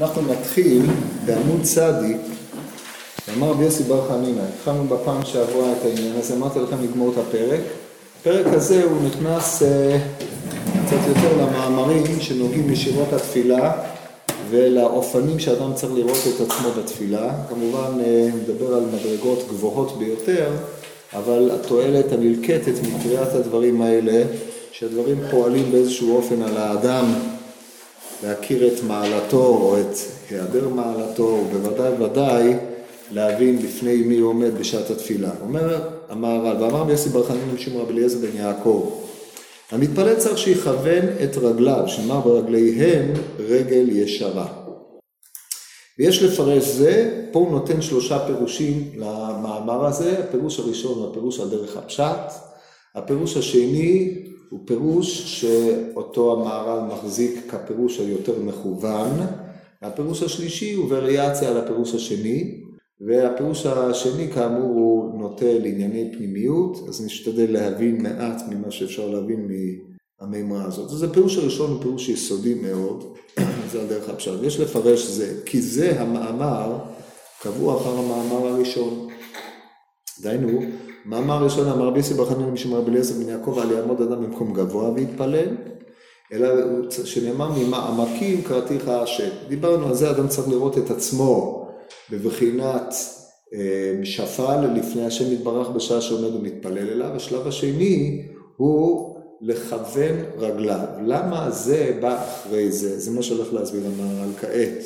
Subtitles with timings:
[0.00, 0.82] אנחנו נתחיל
[1.26, 2.16] בעמוד צדיק,
[3.36, 7.60] אמר ביוסי בר חנינא, התחלנו בפעם שעברה את העניין הזה, אמרתי לכם לגמור את הפרק.
[8.20, 9.98] הפרק הזה הוא נכנס אה,
[10.86, 13.72] קצת יותר למאמרים שנוגעים ישירות לתפילה
[14.50, 17.30] ולאופנים שאדם צריך לראות את עצמו בתפילה.
[17.48, 20.50] כמובן, אה, מדבר על מדרגות גבוהות ביותר,
[21.16, 24.22] אבל התועלת הנלקטת מקריאת הדברים האלה,
[24.72, 27.04] שהדברים פועלים באיזשהו אופן על האדם
[28.22, 29.96] להכיר את מעלתו או את
[30.30, 32.54] היעדר מעלתו, ובוודאי ודאי
[33.10, 35.30] להבין בפני מי הוא עומד בשעת התפילה.
[35.40, 38.90] אומר המהר"ל, ואמר ביוסי בר חנין משום רבי אליעזר בן יעקב,
[39.70, 44.46] המתפלל צריך שיכוון את רגליו, שנאמר ברגליהם רגל ישרה.
[45.98, 51.48] ויש לפרש זה, פה הוא נותן שלושה פירושים למאמר הזה, הפירוש הראשון הוא הפירוש על
[51.48, 52.32] דרך הפשט,
[52.94, 54.19] הפירוש השני
[54.50, 59.10] הוא פירוש שאותו המהר"ל מחזיק כפירוש היותר מכוון,
[59.82, 62.60] והפירוש השלישי הוא וריאציה על הפירוש השני,
[63.00, 69.48] והפירוש השני כאמור הוא נוטה לענייני פנימיות, אז נשתדל להבין מעט ממה שאפשר להבין
[70.20, 70.90] מהמימרה הזאת.
[70.90, 73.04] אז הפירוש הראשון הוא פירוש יסודי מאוד,
[73.72, 74.42] זה על דרך הפשט.
[74.42, 76.78] יש לפרש זה, כי זה המאמר
[77.42, 79.08] קבוע אחר המאמר הראשון.
[80.20, 80.60] דהיינו,
[81.06, 84.24] מאמר ראשון אמר רבי יוסי בר חנין משום רבי אליעזר בן יעקב על יעמוד אדם
[84.24, 85.56] במקום גבוה ויתפלל,
[86.32, 86.48] אלא
[86.90, 89.28] שנאמר ממעמקים קראתיך השם.
[89.48, 91.66] דיברנו על זה, אדם צריך לראות את עצמו
[92.10, 92.94] בבחינת
[93.54, 97.16] אה, שפל לפני השם יתברך בשעה שעומד ומתפלל אליו.
[97.16, 98.22] השלב השני
[98.56, 100.86] הוא לכוון רגליו.
[101.06, 102.98] למה זה בא אחרי זה?
[102.98, 104.84] זה מה שהולך להסביר המהר"ל כעת.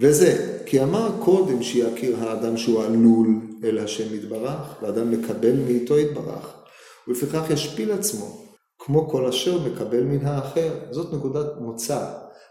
[0.00, 6.54] וזה, כי אמר קודם שיכיר האדם שהוא עלול אל השם יתברך, ואדם מקבל מאיתו יתברך,
[7.08, 10.70] ולפיכך ישפיל עצמו, כמו כל אשר מקבל מן האחר.
[10.90, 12.04] זאת נקודת מוצא.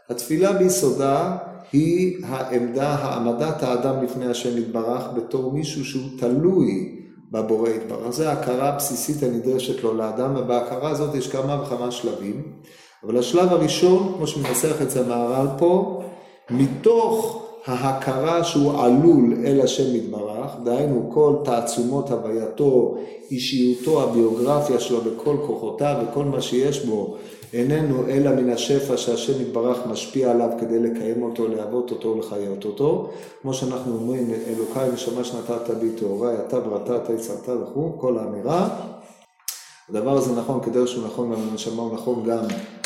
[0.10, 1.38] התפילה ביסודה
[1.72, 7.00] היא העמדה, העמדת האדם לפני השם יתברך בתור מישהו שהוא תלוי
[7.32, 8.10] בבורא יתברך.
[8.10, 12.44] זו ההכרה הבסיסית הנדרשת לו לאדם, ובהכרה הזאת יש כמה וכמה שלבים.
[13.04, 16.04] אבל השלב הראשון, כמו שמנסח את זה המהר"ל פה,
[16.50, 22.98] מתוך ההכרה שהוא עלול אל השם יתברך, דהיינו כל תעצומות הווייתו,
[23.32, 27.16] אישיותו, הביוגרפיה שלו וכל כוחותיו וכל מה שיש בו
[27.54, 33.10] איננו אלא מן השפע שהשם יתברך משפיע עליו כדי לקיים אותו, להוות אותו, לחיות אותו.
[33.42, 38.70] כמו שאנחנו אומרים, אלוקיי נשמה שנתת בי טהוריי, אתה בראתה, אתה יצרת וכו', כל האמירה.
[39.90, 42.44] הדבר הזה נכון כדרך שהוא נכון גם לנשמה, הוא נכון גם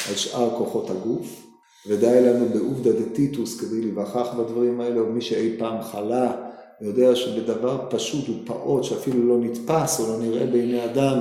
[0.10, 1.51] על שאר כוחות הגוף.
[1.88, 6.32] ודי לנו בעובדא דטיטוס כדי להיווכח בדברים האלה, או מי שאי פעם חלה,
[6.82, 11.18] יודע שבדבר פשוט ופעוט שאפילו לא נתפס או לא נראה בעיני אדם,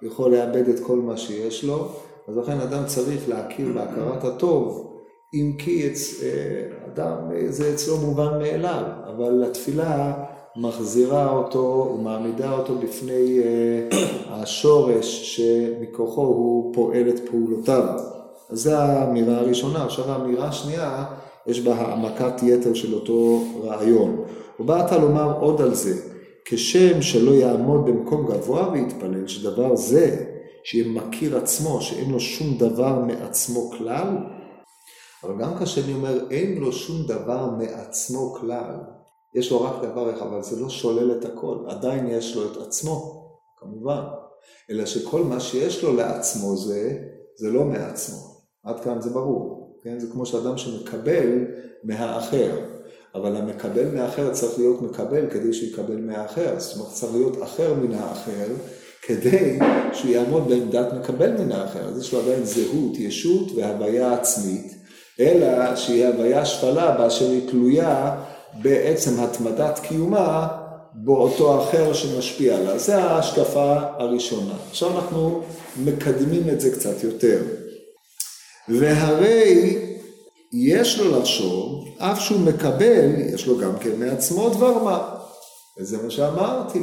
[0.00, 1.88] הוא יכול לאבד את כל מה שיש לו,
[2.28, 4.92] אז לכן אדם צריך להכיר בהכרת הטוב,
[5.34, 6.22] אם כי אצ...
[6.22, 7.16] אה, אדם,
[7.48, 10.12] זה אצלו מובן מאליו, אבל התפילה
[10.56, 18.15] מחזירה אותו ומעמידה אותו בפני אה, השורש שמכוחו הוא פועל את פעולותיו.
[18.50, 19.84] אז זו האמירה הראשונה.
[19.84, 21.04] עכשיו האמירה השנייה,
[21.46, 24.24] יש בה העמקת יתר של אותו רעיון.
[24.60, 25.94] ובאת לומר עוד על זה,
[26.44, 30.24] כשם שלא יעמוד במקום גבוה ויתפלל, שדבר זה,
[30.64, 34.16] שיהיה מכיר עצמו, שאין לו שום דבר מעצמו כלל,
[35.24, 38.74] אבל גם כאשר אני אומר אין לו שום דבר מעצמו כלל,
[39.34, 42.56] יש לו רק דבר אחד, אבל זה לא שולל את הכל, עדיין יש לו את
[42.56, 44.02] עצמו, כמובן,
[44.70, 46.98] אלא שכל מה שיש לו לעצמו זה,
[47.36, 48.35] זה לא מעצמו.
[48.66, 49.98] עד כאן זה ברור, כן?
[49.98, 51.44] זה כמו שאדם שמקבל
[51.84, 52.50] מהאחר,
[53.14, 57.74] אבל המקבל מהאחר צריך להיות מקבל כדי שהוא יקבל מהאחר, זאת אומרת צריך להיות אחר
[57.74, 58.46] מן האחר,
[59.02, 59.58] כדי
[59.92, 64.74] שהוא יעמוד בעמדת מקבל מן האחר, אז יש לו עדיין זהות, ישות והוויה עצמית,
[65.20, 68.16] אלא שהיא הוויה שפלה באשר היא תלויה
[68.62, 70.48] בעצם התמדת קיומה
[70.94, 72.78] באותו אחר שמשפיע עליה.
[72.78, 74.54] זו ההשקפה הראשונה.
[74.70, 75.42] עכשיו אנחנו
[75.84, 77.38] מקדמים את זה קצת יותר.
[78.68, 79.78] והרי
[80.52, 85.16] יש לו לחשוב, אף שהוא מקבל, יש לו גם כן מעצמו דבר מה.
[85.78, 86.78] וזה מה שאמרתי.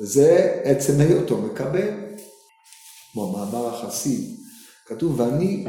[0.00, 1.90] וזה עצם היותו מקבל.
[3.12, 4.36] כמו מאמר החסיד,
[4.86, 5.64] כתוב, ואני,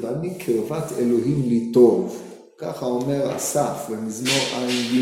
[0.00, 2.22] ואני קרבת אלוהים לי טוב.
[2.58, 4.96] ככה אומר אסף במזמור ע"ג.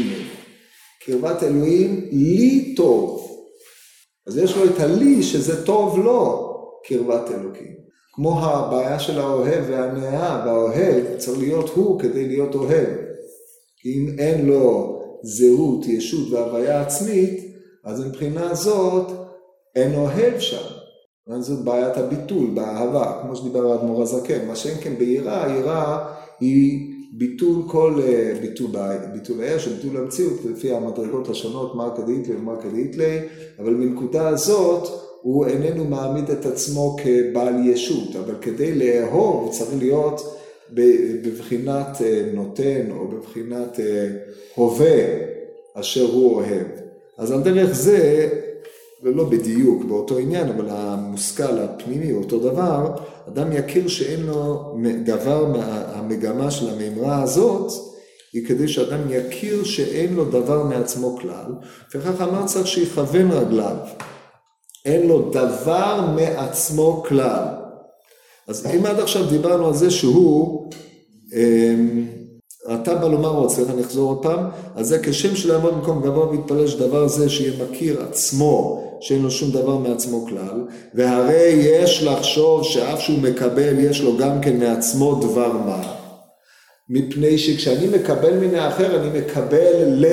[1.07, 3.31] קרבת אלוהים לי טוב.
[4.27, 6.51] אז יש לו את הלי שזה טוב לו,
[6.85, 7.84] קרבת אלוקים.
[8.15, 12.89] כמו הבעיה של האוהב והנאה, והאוהב צריך להיות הוא כדי להיות אוהב.
[13.87, 19.07] אם אין לו זהות, ישות והוויה עצמית, אז מבחינה זאת
[19.77, 20.65] אין אוהב שם.
[21.41, 24.47] זאת בעיית הביטול באהבה, כמו שדיבר האדמו"ר הזקן.
[24.47, 26.09] מה שאין כן ביראה, יראה
[26.41, 28.71] היא ביטול כל אה, ביטול,
[29.13, 33.19] ביטול האש, ביטול המציאות, לפי המדרגות השונות, מרקא דאיתלי ומרקא דאיתלי,
[33.59, 39.71] אבל בנקודה הזאת הוא איננו מעמיד את עצמו כבעל ישות, אבל כדי לאהוב הוא צריך
[39.79, 40.39] להיות
[41.23, 44.09] בבחינת אה, נותן או בבחינת אה,
[44.55, 45.05] הווה
[45.75, 46.67] אשר הוא אוהב.
[47.19, 48.29] אז על דרך זה,
[49.03, 52.97] ולא בדיוק באותו עניין, אבל המושכל הפנימי הוא אותו דבר,
[53.29, 54.75] אדם יכיר שאין לו
[55.05, 55.53] דבר,
[55.95, 57.73] המגמה של המימרה הזאת,
[58.33, 61.53] היא כדי שאדם יכיר שאין לו דבר מעצמו כלל,
[61.95, 63.77] וכך אמר צריך שיכוון רגליו.
[64.85, 67.45] אין לו דבר מעצמו כלל.
[68.49, 70.71] אז אם עד עכשיו דיברנו על זה שהוא,
[71.37, 72.07] אמ,
[72.75, 76.03] אתה בא לומר עוד, סליחה, אני אחזור עוד פעם, אז זה כשם שלא יעמוד במקום
[76.03, 82.03] גבוה ויתפלל שדבר זה שיהיה מכיר עצמו, שאין לו שום דבר מעצמו כלל, והרי יש
[82.03, 85.95] לחשוב שאף שהוא מקבל, יש לו גם כן מעצמו דבר מה.
[86.89, 90.07] מפני שכשאני מקבל מן האחר, אני מקבל ל...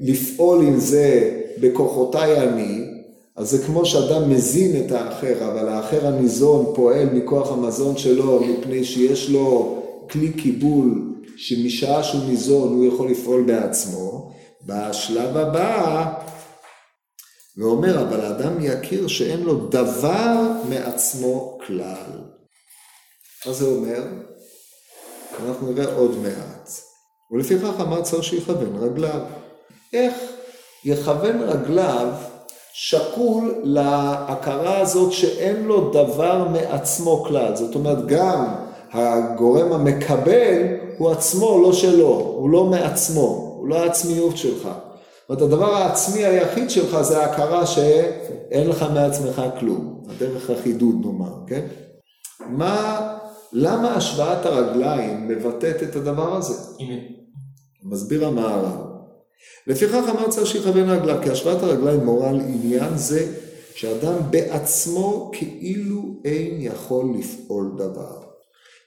[0.00, 1.30] לפעול עם זה
[1.60, 2.89] בכוחותיי אני,
[3.40, 8.84] אז זה כמו שאדם מזין את האחר, אבל האחר הניזון פועל מכוח המזון שלו מפני
[8.84, 14.32] שיש לו כלי קיבול שמשעה שהוא ניזון הוא יכול לפעול בעצמו.
[14.66, 16.12] בשלב הבא,
[17.56, 22.20] ואומר, אבל האדם יכיר שאין לו דבר מעצמו כלל.
[23.46, 24.02] מה זה אומר?
[25.46, 26.70] אנחנו נראה עוד מעט.
[27.32, 29.20] ולפיכך אמר צריך שיכוון רגליו.
[29.92, 30.14] איך
[30.84, 32.08] יכוון רגליו
[32.72, 37.56] שקול להכרה הזאת שאין לו דבר מעצמו כלל.
[37.56, 38.44] זאת אומרת, גם
[38.92, 40.62] הגורם המקבל
[40.98, 44.62] הוא עצמו, לא שלו, הוא לא מעצמו, הוא לא העצמיות שלך.
[44.62, 50.02] זאת אומרת, הדבר העצמי היחיד שלך זה ההכרה שאין לך מעצמך כלום.
[50.10, 51.66] הדרך החידוד נאמר, כן?
[52.46, 53.00] מה,
[53.52, 56.54] למה השוואת הרגליים מבטאת את הדבר הזה?
[57.84, 58.89] מסביר המערב.
[59.66, 63.32] לפיכך אמר צריך שיכוון רגליו, כי השוואת הרגליים מורה על עניין זה
[63.74, 68.22] שאדם בעצמו כאילו אין יכול לפעול דבר.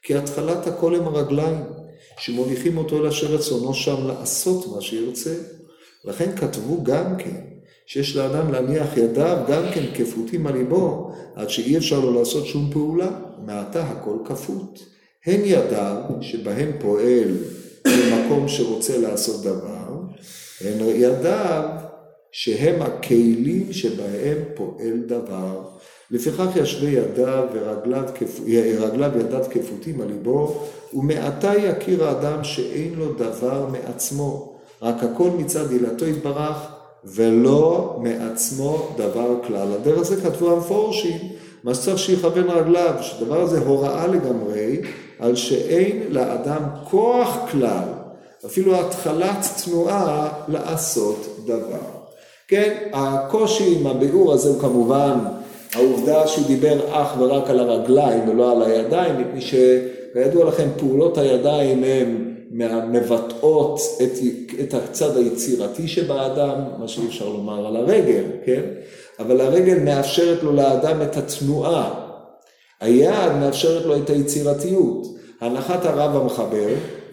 [0.04, 1.64] כי התחלת הכל הם הרגליים,
[2.18, 5.34] שמוליכים אותו אל אשר רצונו שם לעשות מה שירצה.
[6.06, 7.42] לכן כתבו גם כן,
[7.86, 12.70] שיש לאדם להניח ידיו גם כן כפותים על ליבו, עד שאי אפשר לו לעשות שום
[12.72, 13.12] פעולה,
[13.46, 14.80] מעתה הכל כפות.
[15.26, 17.38] הן ידיו שבהם פועל
[17.88, 19.83] במקום שרוצה לעשות דבר,
[20.65, 21.63] הן ידיו
[22.31, 25.62] שהם הכלים שבהם פועל דבר.
[26.12, 28.04] לפיכך ישווה ידיו ורגליו
[28.80, 30.63] רגליו ידיו כפותים על ליבו,
[30.94, 36.57] ומעתה יכיר האדם שאין לו דבר מעצמו, רק הכל מצד עילתו יתברך,
[37.06, 39.68] ולא מעצמו דבר כלל.
[39.74, 41.18] הדרך הזה כתבו המפורשים,
[41.63, 44.81] מה שצריך שיכוון רגליו, שדבר הזה הוראה לגמרי,
[45.19, 48.03] על שאין לאדם כוח כלל
[48.45, 52.04] אפילו התחלת תנועה לעשות דבר.
[52.48, 55.18] כן, הקושי עם הביאור הזה הוא כמובן
[55.74, 61.84] העובדה שהוא דיבר אך ורק על הרגליים ולא על הידיים, מפני שכידוע לכם פעולות הידיים
[61.84, 62.34] הן
[62.92, 64.12] מבטאות את,
[64.60, 68.62] את הצד היצירתי שבאדם, מה שאי אפשר לומר על הרגל, כן?
[69.19, 71.94] אבל הרגל מאפשרת לו לאדם את התנועה,
[72.81, 75.07] היד מאפשרת לו את היצירתיות.
[75.42, 76.68] הנחת הרב המחבר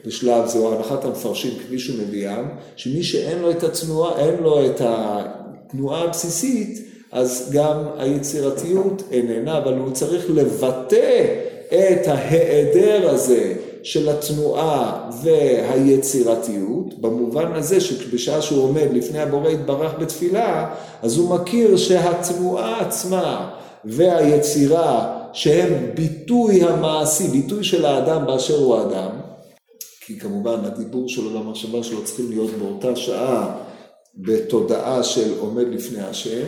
[0.06, 2.44] בשלב זה, או הנחת המפרשים כפי שהוא מביאם,
[2.76, 9.78] שמי שאין לו את התנועה, אין לו את התנועה הבסיסית, אז גם היצירתיות איננה, אבל
[9.78, 11.24] הוא צריך לבטא
[11.68, 20.74] את ההיעדר הזה של התנועה והיצירתיות, במובן הזה שבשעה שהוא עומד לפני הבורא יתברך בתפילה,
[21.02, 23.50] אז הוא מכיר שהתנועה עצמה
[23.84, 29.10] והיצירה שהם ביטוי המעשי, ביטוי של האדם באשר הוא אדם,
[30.10, 33.56] כי כמובן הדיבור שלו והמחשבה שלו צריכים להיות באותה שעה
[34.16, 36.46] בתודעה של עומד לפני השם.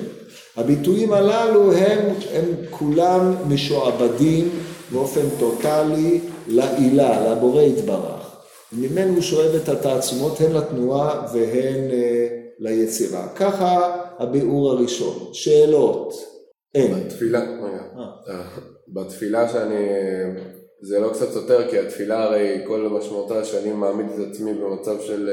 [0.56, 4.50] הביטויים הללו הם, הם כולם משועבדים
[4.92, 8.36] באופן טוטאלי לעילה, לבורא יתברך.
[8.72, 12.28] ממנו שואב את התעצומות הן לתנועה והן אה,
[12.58, 13.28] ליצירה.
[13.28, 15.30] ככה הביאור הראשון.
[15.32, 16.14] שאלות?
[16.74, 16.94] אין.
[16.94, 17.82] בתפילה, רגע.
[18.28, 18.44] אה,
[18.88, 19.84] בתפילה שאני
[20.82, 25.30] זה לא קצת סותר, כי התפילה הרי כל משמעותה שאני מעמיד את עצמי במצב של,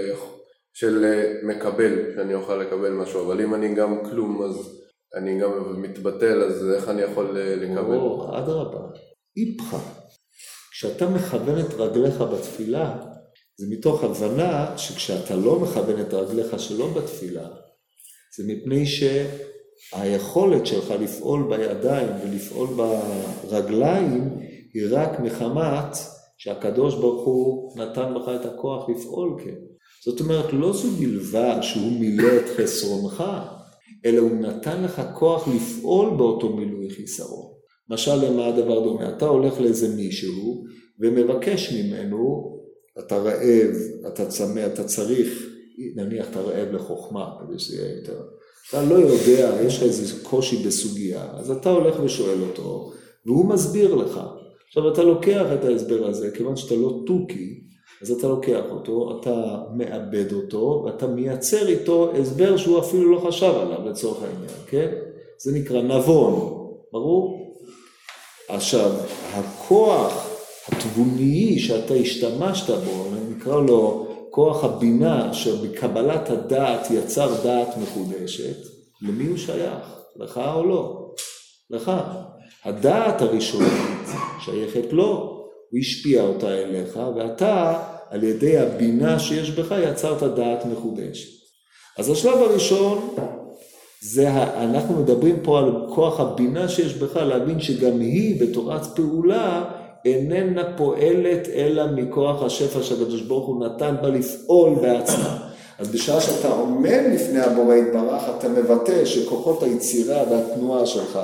[0.73, 4.81] של מקבל, שאני אוכל לקבל משהו, אבל אם אני גם כלום אז
[5.15, 7.95] אני גם מתבטל, אז איך אני יכול לקבל?
[7.95, 8.79] או, אדרבה,
[9.37, 9.77] איפכא.
[10.71, 12.97] כשאתה מכוון את רגליך בתפילה,
[13.57, 17.47] זה מתוך הבנה שכשאתה לא מכוון את רגליך שלא בתפילה,
[18.37, 22.67] זה מפני שהיכולת שלך לפעול בידיים ולפעול
[23.49, 25.97] ברגליים היא רק מחמת
[26.37, 29.55] שהקדוש ברוך הוא נתן בך את הכוח לפעול כן.
[30.05, 33.23] זאת אומרת, לא זו בלבד שהוא מילא את חסרונך,
[34.05, 37.51] אלא הוא נתן לך כוח לפעול באותו מילוי חיסרון.
[37.89, 39.09] משל למה הדבר דומה?
[39.09, 40.63] אתה הולך לאיזה מישהו
[40.99, 42.55] ומבקש ממנו,
[42.99, 43.75] אתה רעב,
[44.07, 45.45] אתה צמא, אתה צריך,
[45.95, 48.21] נניח אתה רעב לחוכמה, כדי שזה יהיה יותר...
[48.69, 52.91] אתה לא יודע, יש לך איזה קושי בסוגיה, אז אתה הולך ושואל אותו,
[53.25, 54.19] והוא מסביר לך.
[54.69, 57.59] עכשיו אתה לוקח את ההסבר הזה, כיוון שאתה לא תוכי,
[58.01, 63.53] אז אתה לוקח אותו, אתה מאבד אותו, ואתה מייצר איתו הסבר שהוא אפילו לא חשב
[63.61, 64.91] עליו לצורך העניין, כן?
[65.37, 66.33] זה נקרא נבון,
[66.91, 67.55] ברור?
[68.47, 68.91] עכשיו,
[69.33, 70.29] הכוח
[70.67, 78.57] התבוני שאתה השתמשת בו, נקרא לו כוח הבינה שבקבלת הדעת יצר דעת מחודשת,
[79.01, 79.99] למי הוא שייך?
[80.15, 81.11] לך או לא?
[81.69, 81.91] לך.
[82.65, 84.07] הדעת הראשונית
[84.39, 85.05] שייכת לו,
[85.71, 87.79] הוא השפיע אותה אליך, ואתה
[88.09, 91.29] על ידי הבינה שיש בך יצרת דעת מחודשת.
[91.97, 93.15] אז השלב הראשון
[94.01, 99.65] זה, אנחנו מדברים פה על כוח הבינה שיש בך, להבין שגם היא בתורת פעולה
[100.05, 105.49] איננה פועלת אלא מכוח השפע שהקדוש ברוך הוא נתן בה לפעול בעצמה.
[105.79, 111.19] אז בשעה שאתה עומד לפני הבורא יתברך, אתה מבטא שכוחות היצירה והתנועה שלך,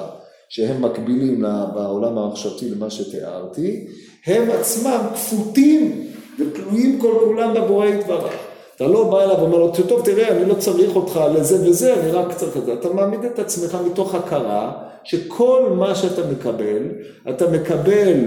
[0.49, 1.41] שהם מקבילים
[1.73, 3.87] בעולם המחשבתי למה שתיארתי,
[4.25, 6.07] הם עצמם כפותים
[6.39, 8.33] ותלויים כל כולם בבורא יתברך.
[8.75, 12.11] אתה לא בא אליו ואומר לו, טוב תראה, אני לא צריך אותך לזה וזה, אני
[12.11, 12.73] רק צריך את זה.
[12.73, 14.71] אתה מעמיד את עצמך מתוך הכרה
[15.03, 16.83] שכל מה שאתה מקבל,
[17.29, 18.25] אתה מקבל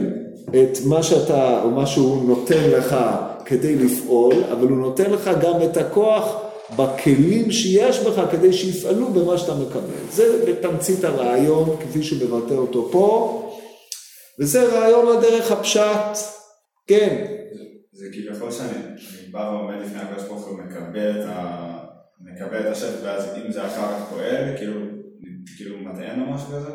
[0.49, 2.97] את מה שאתה, או מה שהוא נותן לך
[3.45, 6.37] כדי לפעול, אבל הוא נותן לך גם את הכוח
[6.77, 10.11] בכלים שיש בך כדי שיפעלו במה שאתה מקבל.
[10.11, 13.45] זה בתמצית הרעיון כפי שהוא מבטא אותו פה,
[14.41, 16.19] וזה רעיון לדרך הפשט,
[16.87, 17.27] כן.
[17.93, 18.79] זה כביכול שאני
[19.31, 21.79] בא ועומד לפני הקדוש ברוך הוא מקבל את, ה...
[22.21, 24.81] מקבל את השפט, ואז אם זה אחר כך פועל, כאילו,
[25.57, 26.71] כאילו מטען או משהו כזה?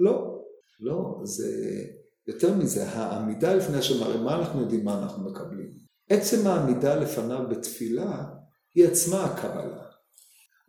[0.00, 0.40] לא,
[0.80, 1.48] לא, זה
[2.26, 5.70] יותר מזה, העמידה לפני השם, הרי מה אנחנו יודעים מה אנחנו מקבלים?
[6.10, 8.24] עצם העמידה לפניו בתפילה
[8.74, 9.88] היא עצמה הקבלה.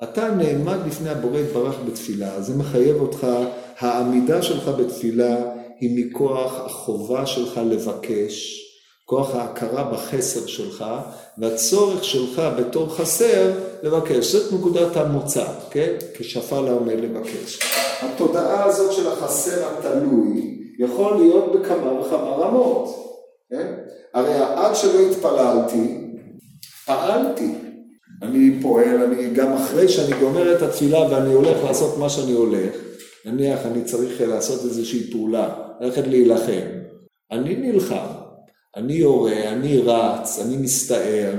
[0.04, 3.28] אתה נעמד לפני הבורא יתברך בתפילה, זה מחייב אותך,
[3.80, 5.36] העמידה שלך בתפילה
[5.80, 8.66] היא מכוח החובה שלך לבקש,
[9.06, 10.86] כוח ההכרה בחסר שלך,
[11.38, 13.52] והצורך שלך בתור חסר
[13.84, 14.32] לבקש.
[14.32, 15.94] זאת נקודת המוצא, כן?
[16.14, 17.60] כשפל העומד לבקש.
[18.02, 22.96] התודעה הזאת של החסר התלוי יכול להיות בכמה וכמה רמות,
[23.50, 23.74] כן?
[24.14, 25.98] הרי עד שלא התפללתי,
[26.86, 27.69] פעלתי.
[28.22, 32.76] אני פועל, אני גם אחרי שאני גומר את התפילה ואני הולך לעשות מה שאני הולך,
[33.26, 36.68] נניח אני צריך לעשות איזושהי פעולה, ללכת להילחם,
[37.32, 38.08] אני נלחם,
[38.76, 41.34] אני יורה, אני רץ, אני מסתער,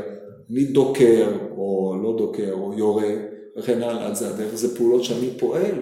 [0.51, 3.13] אני דוקר, או לא דוקר, או יורה,
[3.59, 5.75] וכן הלאה, זה הדרך, זה פעולות שאני פועל.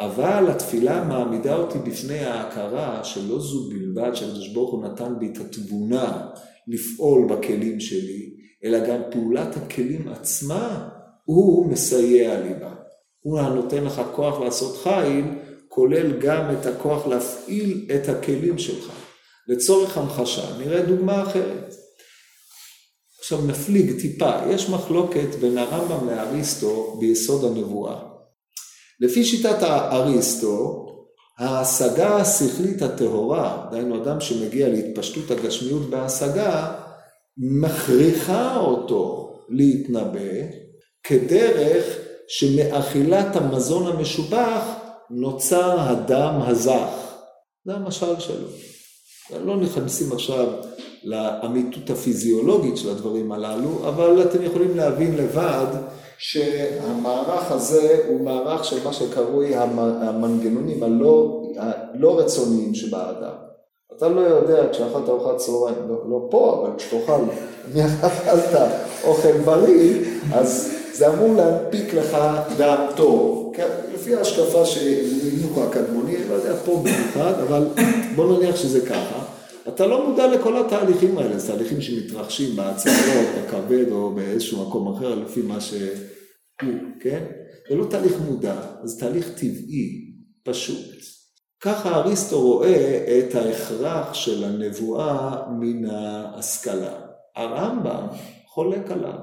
[0.00, 5.40] אבל התפילה מעמידה אותי בפני ההכרה שלא זו בלבד שהקדוש ברוך הוא נתן בי את
[5.40, 6.26] התבונה
[6.68, 10.88] לפעול בכלים שלי, אלא גם פעולת הכלים עצמה,
[11.24, 12.74] הוא מסייע לי בה.
[13.20, 15.24] הוא הנותן לך כוח לעשות חיל,
[15.68, 18.92] כולל גם את הכוח להפעיל את הכלים שלך.
[19.48, 21.74] לצורך המחשה, נראה דוגמה אחרת.
[23.18, 27.96] עכשיו נפליג טיפה, יש מחלוקת בין הרמב"ם לאריסטו ביסוד הנבואה.
[29.00, 30.86] לפי שיטת האריסטו,
[31.38, 36.74] ההשגה השכלית הטהורה, דהיינו אדם שמגיע להתפשטות הגשמיות בהשגה,
[37.38, 40.46] מכריחה אותו להתנבא
[41.02, 41.98] כדרך
[42.28, 44.62] שמאכילת המזון המשובח
[45.10, 46.88] נוצר הדם הזך.
[47.64, 48.48] זה המשל שלו.
[49.44, 50.46] לא נכנסים עכשיו
[51.04, 55.66] לאמיתות הפיזיולוגית של הדברים הללו, אבל אתם יכולים להבין לבד
[56.18, 63.43] שהמערך הזה הוא מערך של מה שקרוי המנגנונים הלא, הלא רצוניים שבאדם.
[63.96, 67.20] אתה לא יודע, כשאכלת ארוחת צהריים, לא, לא פה, אבל כשתאכל,
[67.72, 68.60] נניח אכלת
[69.04, 72.16] אוכל בריא, אז זה אמור להנפיק לך
[72.56, 73.52] דם טוב.
[73.56, 77.66] כן, לפי ההשקפה שהניחו הקדמוני, לא יודע פה במיוחד, אבל
[78.16, 79.24] בוא נניח שזה ככה.
[79.68, 85.14] אתה לא מודע לכל התהליכים האלה, זה תהליכים שמתרחשים בעצמות, בכבד או באיזשהו מקום אחר,
[85.14, 85.78] לפי מה שהוא,
[87.00, 87.24] כן?
[87.68, 90.12] זה לא תהליך מודע, זה תהליך טבעי,
[90.44, 90.94] פשוט.
[91.64, 97.00] ככה אריסטו רואה את ההכרח של הנבואה מן ההשכלה.
[97.36, 98.06] הרמב"ם
[98.46, 99.18] חולק עליו,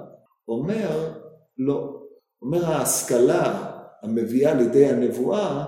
[0.48, 1.14] אומר
[1.58, 2.02] לא.
[2.42, 3.72] אומר ההשכלה
[4.04, 5.66] המביאה לידי הנבואה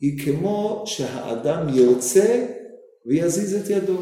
[0.00, 2.46] היא כמו שהאדם ירצה
[3.06, 3.96] ויזיז את ידו.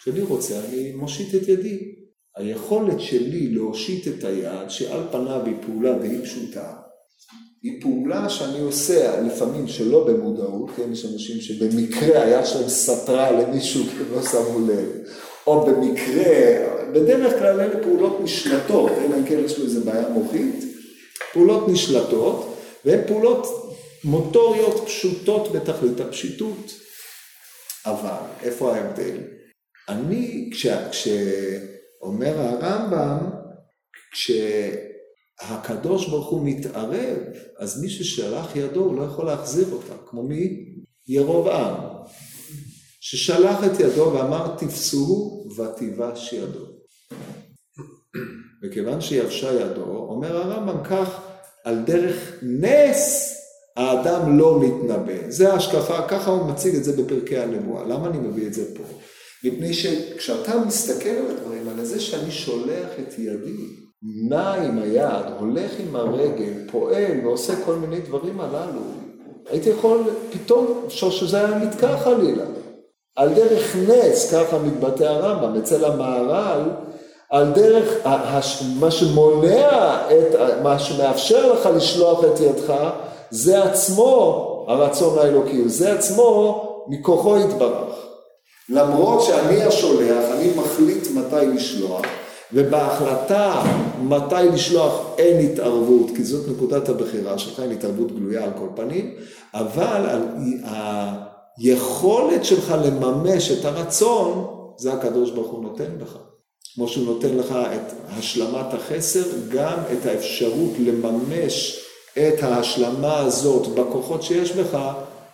[0.00, 1.94] כשאני רוצה, אני מושיט את ידי.
[2.36, 6.76] היכולת שלי להושיט את היד, שעל פניו היא פעולה די פשוטה,
[7.62, 13.84] היא פעולה שאני עושה לפעמים שלא במודעות, כן, יש אנשים שבמקרה היד שלהם סתרה למישהו
[13.84, 14.88] כי לא שמו לב,
[15.46, 16.32] או במקרה,
[16.92, 20.64] בדרך כלל אלה פעולות נשלטות, אלא אם כן יש לו איזה בעיה מוחית,
[21.32, 23.46] פעולות נשלטות, והן פעולות
[24.04, 26.72] מוטוריות פשוטות בתכלית הפשיטות.
[27.86, 29.16] אבל, איפה ההבדל?
[29.88, 33.30] אני, כש, כשאומר הרמב"ם,
[35.40, 37.18] כשהקדוש ברוך הוא מתערב,
[37.58, 40.66] אז מי ששלח ידו הוא לא יכול להחזיר אותה, כמו מי?
[41.08, 41.74] ירובעם,
[43.00, 46.66] ששלח את ידו ואמר תפסוהו ותיבש ידו.
[48.62, 51.20] וכיוון שיבשה ידו, אומר הרמב"ם כך,
[51.64, 53.32] על דרך נס
[53.76, 55.30] האדם לא מתנבא.
[55.30, 57.84] זה ההשקפה, ככה הוא מציג את זה בפרקי הנבואה.
[57.84, 58.82] למה אני מביא את זה פה?
[59.44, 65.70] מפני שכשאתה מסתכל על הדברים האלה, זה שאני שולח את ידי, נע עם היד, הולך
[65.78, 68.80] עם הרגל, פועל ועושה כל מיני דברים הללו,
[69.50, 72.44] הייתי יכול פתאום, שזה היה נתקע חלילה.
[73.16, 76.60] על דרך נס, ככה מתבטא הרמב"ם, אצל המהר"ל,
[77.30, 78.06] על דרך,
[78.80, 82.74] מה שמונע, את, מה שמאפשר לך לשלוח את ידך,
[83.30, 88.06] זה עצמו הרצון האלוקי, זה עצמו מכוחו יתברך.
[88.68, 92.02] למרות שאני השולח, אני מחליט מתי לשלוח,
[92.52, 93.62] ובהחלטה
[94.02, 99.14] מתי לשלוח אין התערבות, כי זאת נקודת הבחירה שלך, אין התערבות גלויה על כל פנים,
[99.54, 100.20] אבל
[101.58, 106.18] היכולת שלך לממש את הרצון, זה הקדוש ברוך הוא נותן לך.
[106.74, 111.80] כמו שהוא נותן לך את השלמת החסר, גם את האפשרות לממש
[112.18, 114.78] את ההשלמה הזאת בכוחות שיש בך,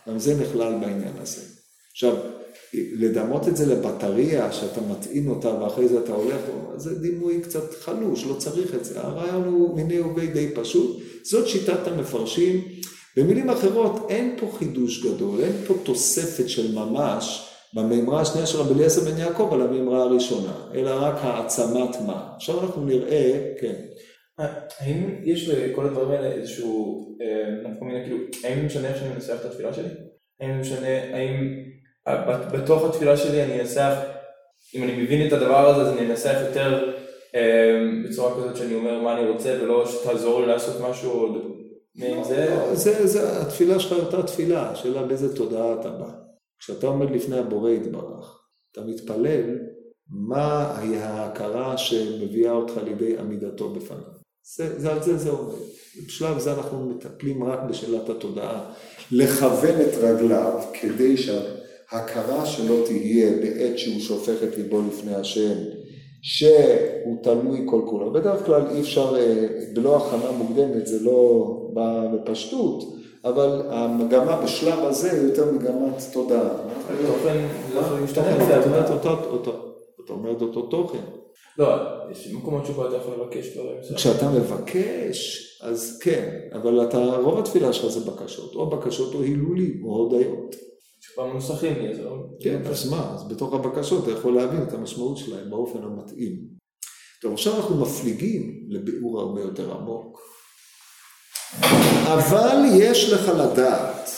[0.08, 1.42] גם זה נכלל בעניין הזה.
[1.92, 2.14] עכשיו,
[2.74, 6.40] לדמות את זה לבטריה, שאתה מטעין אותה ואחרי זה אתה הולך,
[6.76, 9.00] זה דימוי קצת חלוש, לא צריך את זה.
[9.00, 11.02] הרעיון הוא מיני ובי די פשוט.
[11.24, 12.60] זאת שיטת המפרשים.
[13.16, 18.74] במילים אחרות, אין פה חידוש גדול, אין פה תוספת של ממש במימרה השנייה של רבי
[18.74, 22.28] אליעזר בן יעקב על המימרה הראשונה, אלא רק העצמת מה.
[22.36, 23.74] עכשיו אנחנו נראה, כן.
[24.78, 27.02] האם יש לכל הדברים האלה איזשהו
[27.64, 29.88] נפקומינה, כאילו, האם משנה איך שאני מנסח את התפילה שלי?
[30.40, 31.36] האם משנה, האם
[32.52, 33.94] בתוך התפילה שלי אני אנסח,
[34.74, 36.92] אם אני מבין את הדבר הזה, אז אני אנסח יותר
[38.04, 41.44] בצורה כזאת שאני אומר מה אני רוצה, ולא שתעזור לי לעשות משהו
[41.96, 42.56] מעין זה?
[42.72, 46.08] זה, זה, התפילה שלך אותה תפילה, השאלה באיזה תודעה אתה בא.
[46.58, 48.38] כשאתה עומד לפני הבורא יתברך,
[48.72, 49.58] אתה מתפלל,
[50.10, 54.22] מה היא ההכרה שמביאה אותך לידי עמידתו בפניו.
[54.56, 55.54] זה, זה, על זה זה עומד.
[56.06, 58.72] בשלב זה אנחנו מטפלים רק בשאלת התודעה.
[59.12, 61.16] לכוון את רגליו כדי
[61.92, 65.54] שההכרה שלו תהיה בעת שהוא שופך את ליבו לפני השם,
[66.22, 68.12] שהוא תלוי כל כולו.
[68.12, 74.78] בדרך כלל אי אפשר, אה, בלא הכנה מוקדמת, זה לא בא בפשטות, אבל המגמה בשלב
[74.78, 76.48] הזה היא יותר מגמת תודעה.
[77.74, 78.36] לא משתנה.
[80.04, 80.98] אתה אומר את אותו תוכן.
[81.58, 81.66] לא,
[82.10, 83.76] יש מקומות שבו אתה יכול לבקש דברים.
[83.96, 89.84] כשאתה מבקש, אז כן, אבל אתה, רוב התפילה שלך זה בקשות, או בקשות או הילולים,
[89.84, 90.71] או הודיות.
[91.18, 92.16] במנוסחים לי, זה לא...
[92.40, 96.38] כן, אז מה, אז בתוך הבקשות אתה יכול להבין את המשמעות שלהם באופן המתאים.
[97.22, 100.20] טוב, עכשיו אנחנו מפליגים לביאור הרבה יותר עמוק.
[102.04, 104.10] אבל יש לך לדעת,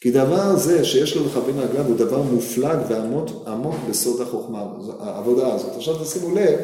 [0.00, 4.64] כי דבר זה שיש לו לכוון רגליו הוא דבר מופלג ועמוק בסוד החוכמה,
[4.98, 5.76] העבודה הזאת.
[5.76, 6.58] עכשיו תשימו לב,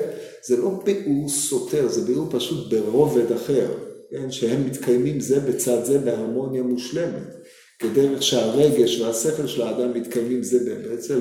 [0.47, 3.69] זה לא ביאור סותר, זה ביאור פשוט ברובד אחר,
[4.11, 4.31] כן?
[4.31, 7.35] שהם מתקיימים זה בצד זה בהרמוניה מושלמת.
[7.81, 10.59] כדרך שהרגש והשכל של האדם מתקיימים זה
[10.95, 11.21] אצל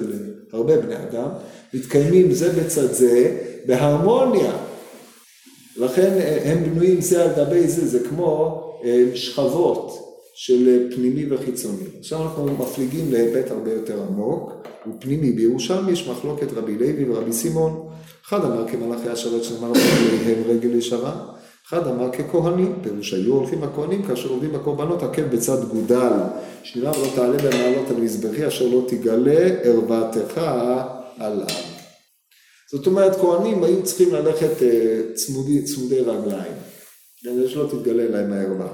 [0.54, 1.28] הרבה בני אדם,
[1.74, 4.52] מתקיימים זה בצד זה בהרמוניה.
[5.78, 8.62] לכן הם בנויים זה על גבי זה, זה כמו
[9.16, 11.84] שכבות של פנימי וחיצוני.
[12.00, 14.52] עכשיו אנחנו מפליגים להיבט הרבה יותר עמוק,
[14.86, 15.32] הוא פנימי.
[15.32, 17.90] בירושלמי יש מחלוקת רבי לוי ורבי סימון.
[18.28, 19.72] אחד אמר כמלאכי השרת שנאמר
[20.48, 21.26] רגל ישרה,
[21.70, 26.12] אחד אמר ככהנים, פירוש היו הולכים הכהנים כאשר עובדים בקורבנות עקב בצד גודל,
[26.64, 30.42] שנראה ולא תעלה במעלות המזבחי אשר לא תגלה ערוותך
[31.18, 31.48] עליו.
[32.72, 34.52] זאת אומרת, כהנים היו צריכים ללכת
[35.14, 36.54] צמודי, צמודי רגליים,
[37.22, 38.74] כדי שלא תתגלה להם הערווה.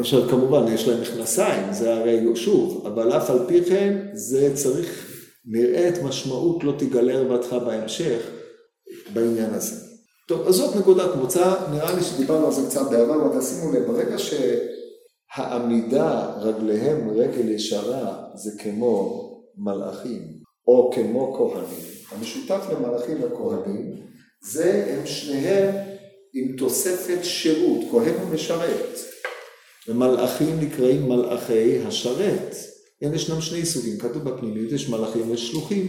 [0.00, 5.06] עכשיו כמובן יש להם מכנסיים, זה הרי שוב, אבל אף על פי כן זה צריך,
[5.44, 8.20] נראית משמעות לא תגלה ערוותך בהמשך
[9.12, 9.89] בעניין הזה.
[10.30, 13.86] טוב, אז זאת נקודת מוצא, נראה לי שדיברנו על זה קצת בעבר, אבל תשימו לב,
[13.86, 14.16] ברגע
[15.36, 20.22] שהעמידה רגליהם רגל ישרה זה כמו מלאכים,
[20.66, 23.92] או כמו כהנים, המשותף למלאכים וכהנים,
[24.42, 25.74] זה הם שניהם
[26.34, 28.98] עם תוספת שירות, כהן ומשרת.
[29.88, 32.54] ומלאכים נקראים מלאכי השרת.
[33.00, 35.86] כן, ישנם שני סוגים, כתוב בפנימיות, יש מלאכים ויש שלוחים.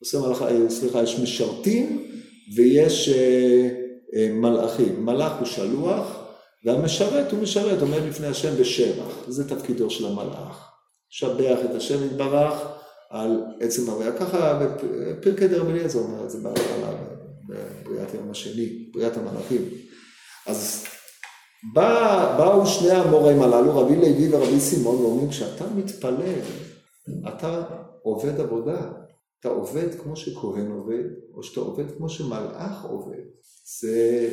[0.00, 2.08] עושה מלאכה, סליחה, יש משרתים
[2.56, 3.68] ויש אה,
[4.16, 5.04] אה, מלאכים.
[5.04, 6.24] מלאך הוא שלוח
[6.64, 9.24] והמשרת הוא משרת, עומד לפני השם בשבח.
[9.28, 10.70] זה תפקידו של המלאך.
[11.10, 12.62] שבח את השם יתברך
[13.10, 14.12] על עצם הוויה.
[14.12, 16.90] ככה בפרקי דרב אליעזר אומר את זה בהתחלה,
[17.48, 19.62] בבריאת יום השני, בריאת המלאכים.
[20.46, 20.84] אז
[21.74, 26.40] בא, באו שני המורים הללו, רבי לוי ורבי סימון, ואומרים, כשאתה מתפלל,
[27.28, 27.62] אתה
[28.02, 28.80] עובד עבודה.
[29.40, 33.22] אתה עובד כמו שכהן עובד, או שאתה עובד כמו שמלאך עובד.
[33.80, 34.28] זה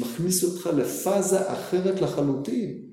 [0.00, 2.88] מכניס אותך לפאזה אחרת לחלוטין.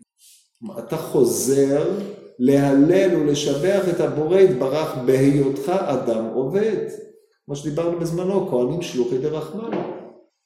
[0.80, 2.00] אתה חוזר
[2.40, 6.88] להלל ולשבח את הבורא יתברך בהיותך אדם עובד.
[7.46, 9.78] כמו שדיברנו בזמנו, כהנים שלוחי דרחמנו.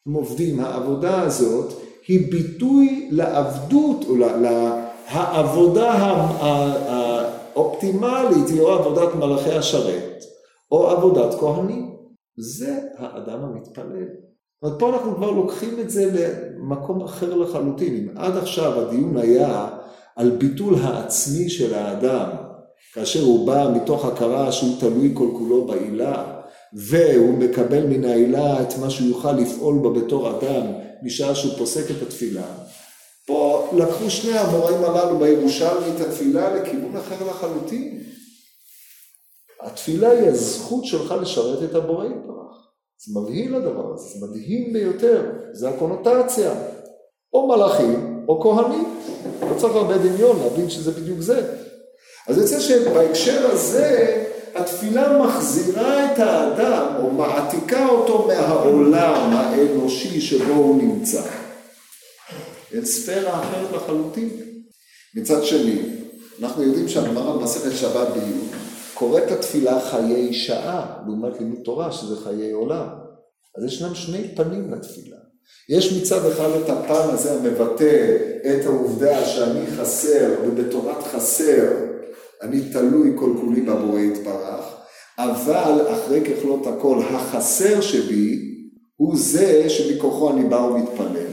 [0.08, 1.73] הם עובדים, העבודה הזאת
[2.08, 5.91] היא ביטוי לעבדות, או לעבודה
[7.53, 10.23] האופטימלית, היא או עבודת מלאכי השרת,
[10.71, 11.95] או עבודת כהנים.
[12.38, 14.05] זה האדם המתפלל.
[14.62, 17.95] זאת אומרת, פה אנחנו כבר לוקחים את זה למקום אחר לחלוטין.
[17.95, 19.67] אם עד עכשיו הדיון היה
[20.15, 22.29] על ביטול העצמי של האדם,
[22.93, 26.39] כאשר הוא בא מתוך הכרה שהוא תלוי כל כולו בעילה,
[26.73, 30.65] והוא מקבל מן העילה את מה שהוא יוכל לפעול בה בתור אדם,
[31.03, 32.45] משעה שהוא פוסק את התפילה.
[33.27, 37.99] פה לקחו שני המוראים הללו בירושלמי את התפילה לכיוון אחר לחלוטין.
[39.62, 42.69] התפילה היא הזכות שלך לשרת את הבורא יתברך.
[43.06, 46.54] זה מבהיל הדבר הזה, זה מדהים ביותר, זה הקונוטציה.
[47.34, 48.95] או מלאכים או כהנים.
[49.41, 51.54] לא צריך הרבה דמיון להבין שזה בדיוק זה.
[52.28, 60.82] אז יוצא שבהקשר הזה התפילה מחזירה את האדם או מעתיקה אותו מהעולם האנושי שבו הוא
[60.82, 61.22] נמצא
[62.74, 64.30] אל ספירה אחרת לחלוטין.
[65.15, 65.82] מצד שני,
[66.41, 68.48] אנחנו יודעים שהגמרא במסכת שבת ביום
[68.99, 72.88] קוראת לתפילה חיי שעה לעומת לימוד תורה שזה חיי עולם.
[73.57, 75.17] אז ישנם שני פנים לתפילה.
[75.69, 81.67] יש מצד אחד את הפן הזה המבטא את העובדה שאני חסר ובתורת חסר
[82.41, 84.65] אני תלוי כל כולי בבורא יתברך,
[85.17, 88.39] אבל אחרי ככלות הכל, החסר שבי
[88.95, 91.27] הוא זה שמכוחו אני בא ומתפלל.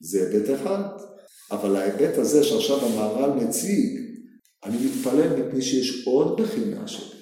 [0.00, 0.82] זה היבט אחד.
[1.50, 4.01] אבל ההיבט הזה שעכשיו המהר"ל מציג,
[4.64, 7.20] אני מתפלל מפני שיש עוד בחינה שלי,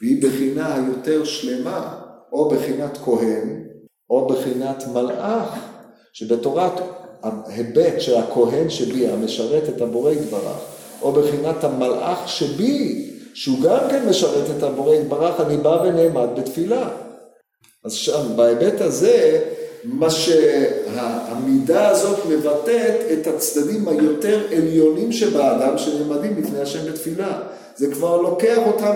[0.00, 2.00] והיא בחינה היותר שלמה,
[2.32, 3.64] או בחינת כהן,
[4.10, 5.48] או בחינת מלאך,
[6.12, 6.72] שבתורת
[7.22, 10.58] ההיבט של הכהן שבי, המשרת את הבורא יתברך,
[11.02, 16.90] או בחינת המלאך שבי, שהוא גם כן משרת את הבורא יתברך, אני בא ונעמד בתפילה.
[17.84, 19.44] אז שם, בהיבט הזה,
[19.84, 27.40] מה שהמידה הזאת מבטאת את הצדדים היותר עליונים שבאדם שנעמדים לפני השם בתפילה.
[27.76, 28.92] זה כבר לוקח אותם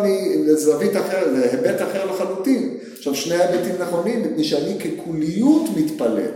[0.46, 2.76] לזווית אחרת, להיבט אחר לחלוטין.
[2.98, 6.30] עכשיו, שני ההיבטים נכונים, מפני שאני ככוליות מתפלל.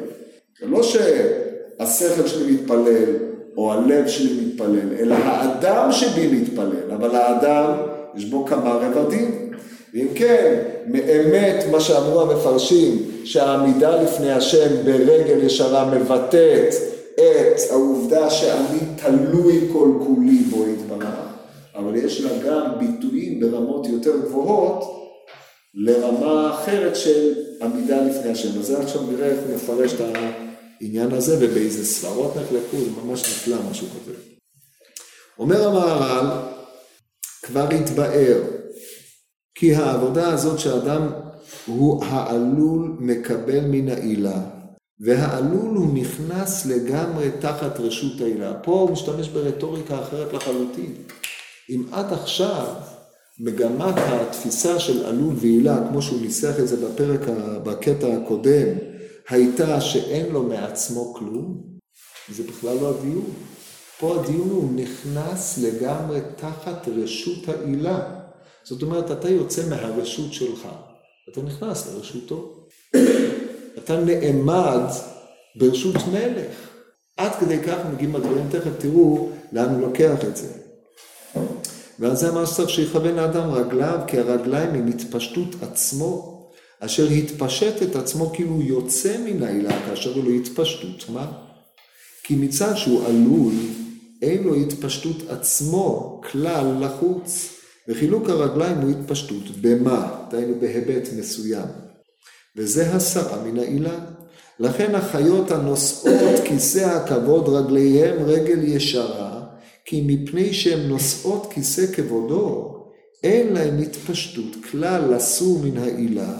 [0.60, 3.16] זה לא שהשכל שלי מתפלל,
[3.56, 7.72] או הלב שלי מתפלל, אלא האדם שבי מתפלל, אבל האדם
[8.16, 9.50] יש בו כמה רבדים.
[9.94, 16.74] ואם כן, מאמת מה שאמרו המפרשים, שהעמידה לפני השם ברגל ישרה מבטאת
[17.14, 21.14] את העובדה שאני תלוי כל כולי בו יתברך,
[21.74, 24.84] אבל יש לה גם ביטויים ברמות יותר גבוהות
[25.74, 28.58] לרמה אחרת של עמידה לפני השם.
[28.58, 30.00] אז עכשיו נראה איך נפרש את.
[30.80, 34.18] העניין הזה, ובאיזה סברות נחלקו, זה ממש נפלא מה שהוא כותב.
[35.38, 36.26] אומר המהר"ל,
[37.42, 38.42] כבר התבאר
[39.60, 41.08] כי העבודה הזאת שאדם
[41.66, 44.40] הוא העלול מקבל מן העילה,
[45.00, 48.54] והעלול הוא נכנס לגמרי תחת רשות העילה.
[48.54, 50.94] פה הוא משתמש ברטוריקה אחרת לחלוטין.
[51.70, 52.66] אם עד עכשיו
[53.40, 57.20] מגמת התפיסה של עלול ועילה, כמו שהוא ניסח את זה בפרק,
[57.62, 58.68] בקטע הקודם,
[59.28, 61.62] הייתה שאין לו מעצמו כלום,
[62.32, 63.30] זה בכלל לא הדיון.
[64.00, 68.19] פה הדיון הוא נכנס לגמרי תחת רשות העילה.
[68.70, 70.68] זאת אומרת, אתה יוצא מהרשות שלך,
[71.32, 72.66] אתה נכנס לרשותו.
[73.78, 74.82] אתה נעמד
[75.56, 76.68] ברשות מלך.
[77.16, 80.48] עד כדי כך מגיעים הדברים, תכף תראו לאן הוא לוקח את זה.
[81.98, 86.40] ועל זה מה שצריך שיכוון לאדם רגליו, כי הרגליים הם התפשטות עצמו
[86.80, 91.32] אשר התפשט את עצמו כאילו יוצא מן העילה כאשר הוא לא התפשטות, מה?
[92.22, 93.54] כי מצד שהוא עלול,
[94.22, 99.42] אין לו התפשטות עצמו כלל לחוץ, וחילוק הרגליים הוא התפשטות.
[99.60, 100.24] במה?
[100.30, 101.66] דהיינו בהיבט מסוים.
[102.56, 103.98] וזה הסרה מן העילה.
[104.60, 109.42] לכן החיות הנושאות כיסא הכבוד רגליהם רגל ישרה,
[109.84, 112.76] כי מפני שהן נושאות כיסא כבודו,
[113.24, 116.34] אין להם התפשטות כלל לסור מן העילה,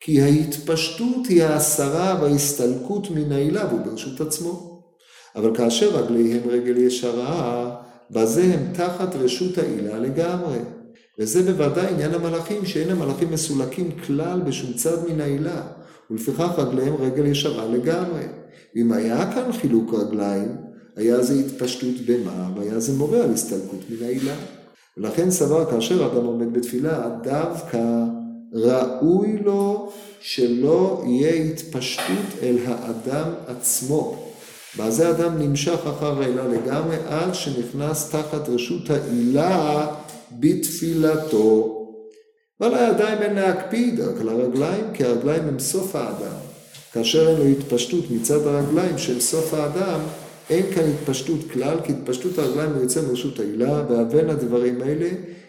[0.00, 4.82] כי ההתפשטות היא ההסרה וההסתלקות מן העילה והוא ברשות עצמו.
[5.36, 7.76] אבל כאשר רגליהם רגל ישרה,
[8.10, 10.58] בזה הם תחת רשות העילה לגמרי.
[11.18, 15.62] וזה בוודאי עניין המלאכים, שאין המלאכים מסולקים כלל בשום צד מן העילה,
[16.10, 18.22] ולפיכך רגליהם רגל ישרה לגמרי.
[18.76, 20.56] אם היה כאן חילוק רגליים,
[20.96, 24.34] היה זה התפשטות במה, והיה זה מורה על הסתלקות מן העילה.
[24.96, 28.04] ולכן סבר כאשר אדם עומד בתפילה, דווקא
[28.52, 34.28] ראוי לו שלא יהיה התפשטות אל האדם עצמו.
[34.78, 39.86] בזה אדם נמשך אחר העילה לגמרי עד שנכנס תחת רשות העילה
[40.32, 41.74] בתפילתו.
[42.60, 46.36] ועל הידיים אין להקפיד, רק על הרגליים, כי הרגליים הם סוף האדם.
[46.92, 50.00] כאשר אין לו התפשטות מצד הרגליים של סוף האדם,
[50.50, 55.08] אין כאן התפשטות כלל, כי התפשטות הרגליים הוא יוצא מרשות העילה, והבן הדברים האלה,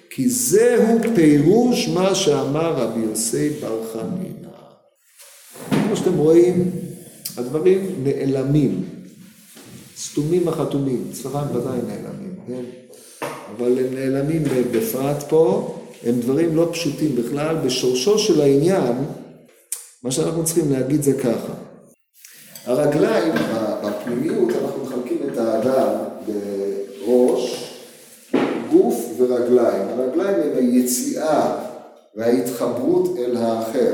[0.10, 4.50] כי זהו פירוש מה שאמר רבי יוסי בר חנינא.
[5.70, 6.72] כמו שאתם רואים,
[7.38, 8.84] הדברים נעלמים,
[9.98, 12.64] סתומים החתומים, אצלך הם ודאי נעלמים, כן?
[13.58, 17.56] אבל הם נעלמים בפרט פה, הם דברים לא פשוטים בכלל.
[17.66, 18.94] בשורשו של העניין,
[20.04, 21.54] מה שאנחנו צריכים להגיד זה ככה.
[22.66, 23.34] הרגליים,
[23.84, 25.90] בפנימיות אנחנו מחלקים את האדם
[27.06, 27.74] בראש,
[28.72, 29.88] גוף ורגליים.
[29.88, 31.56] הרגליים הם היציאה
[32.16, 33.94] וההתחברות אל האחר.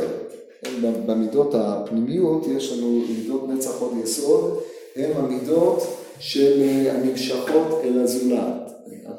[0.81, 4.59] במידות הפנימיות יש לנו מידות נצח עוד יסוד,
[4.95, 8.64] הן המידות של הנמשכות אל הזולת.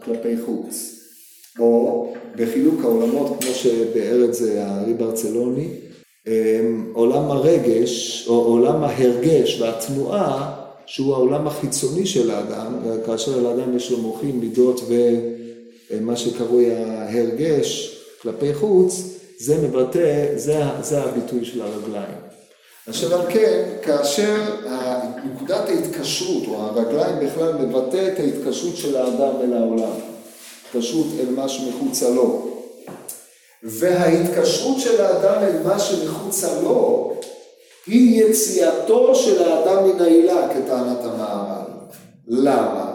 [0.05, 0.92] כלפי חוץ.
[1.59, 5.68] או בחילוק העולמות, כמו שביאר את זה הארי ברצלוני,
[6.27, 10.55] אמ, עולם הרגש, או עולם ההרגש והתנועה,
[10.87, 12.75] שהוא העולם החיצוני של האדם,
[13.07, 14.81] כאשר לאדם יש לו מוחים, מידות
[15.90, 19.03] ומה שקרוי ההרגש כלפי חוץ,
[19.38, 22.26] זה מבטא, זה, זה הביטוי של הרגליים.
[22.90, 24.37] אשר על כן, כאשר
[25.25, 29.92] נקודת ההתקשרות, או הרגליים בכלל, מבטא את ההתקשרות של האדם אל העולם,
[30.68, 32.49] התקשרות אל מה שמחוצה לו.
[33.62, 37.12] וההתקשרות של האדם אל מה שמחוצה לו,
[37.87, 41.64] היא יציאתו של האדם מן העילה, כטענת המערל.
[42.29, 42.94] למה?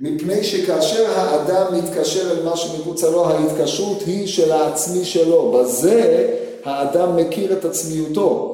[0.00, 5.52] מפני שכאשר האדם מתקשר אל מה שמחוצה לו, ההתקשרות היא של העצמי שלו.
[5.52, 6.28] בזה
[6.64, 8.53] האדם מכיר את עצמיותו.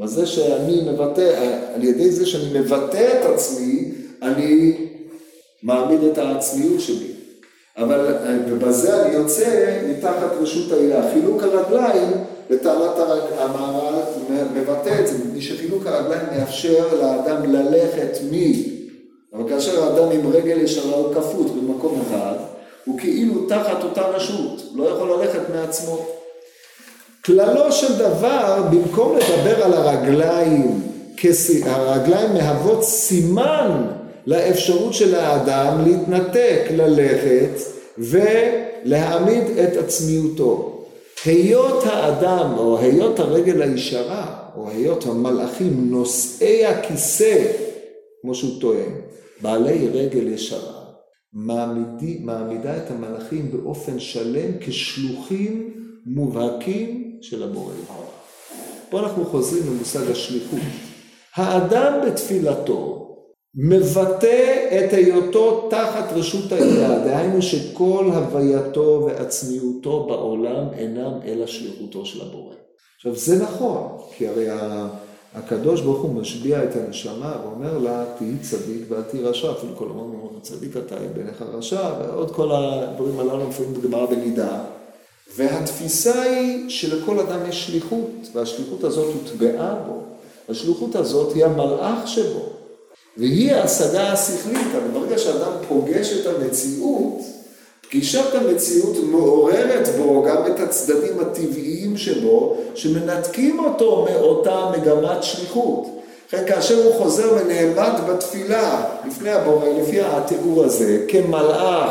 [0.00, 4.76] בזה שאני מבטא, על ידי זה שאני מבטא את עצמי, אני
[5.62, 7.12] מעמיד את העצמיות שלי.
[7.76, 8.14] אבל
[8.58, 11.10] בזה אני יוצא מתחת רשות העילה.
[11.12, 12.10] חילוק הרגליים,
[12.50, 12.98] לטענת
[13.38, 14.04] המערב,
[14.54, 18.34] מבטא את זה, מפני שחילוק הרגליים מאפשר לאדם ללכת מ...
[19.34, 22.34] אבל כאשר האדם עם רגל ישרה הוא כפות במקום אחד,
[22.84, 26.15] הוא כאילו תחת אותה רשות, לא יכול ללכת מעצמו.
[27.26, 30.80] כללו של דבר, במקום לדבר על הרגליים,
[31.64, 33.86] הרגליים מהוות סימן
[34.26, 37.60] לאפשרות של האדם להתנתק, ללכת
[37.98, 40.84] ולהעמיד את עצמיותו.
[41.24, 47.44] היות האדם או היות הרגל הישרה או היות המלאכים נושאי הכיסא,
[48.22, 48.92] כמו שהוא טוען,
[49.40, 50.82] בעלי רגל ישרה,
[51.32, 55.70] מעמידי, מעמידה את המלאכים באופן שלם כשלוחים
[56.06, 57.72] מובהקים של הבורא.
[58.90, 60.58] פה אנחנו חוזרים למושג השליחות.
[61.36, 63.02] האדם בתפילתו
[63.54, 72.22] מבטא את היותו תחת רשות העילה, דהיינו שכל הווייתו ועצמיותו בעולם אינם אלא שליחותו של
[72.22, 72.54] הבורא.
[72.96, 74.46] עכשיו זה נכון, כי הרי
[75.34, 79.84] הקדוש ברוך הוא משביע את הנשמה ואומר לה תהי צדיק ואל תהי רשע, אפילו כל
[79.84, 84.75] הזמן אומר צדיק אתה בעיניך רשע, ועוד כל הדברים הללו לפעמים בגמרא בנידה.
[85.36, 90.00] והתפיסה היא שלכל אדם יש שליחות, והשליחות הזאת הוטבעה בו.
[90.48, 92.42] השליחות הזאת היא המלאך שבו,
[93.16, 94.66] והיא ההשגה השכלית.
[94.72, 97.20] אבל ברגע שאדם פוגש את המציאות,
[97.88, 105.86] פגישת המציאות מעוררת בו גם את הצדדים הטבעיים שבו, שמנתקים אותו מאותה מגמת שליחות.
[106.28, 111.90] לכן כאשר הוא חוזר ונעמד בתפילה לפני הבורא, לפי התיאור הזה, כמלאך